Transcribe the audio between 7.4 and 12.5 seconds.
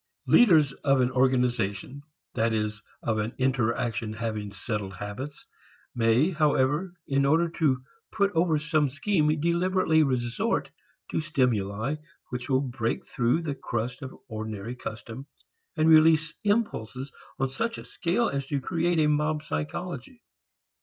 to put over some schemes deliberately resort to stimuli which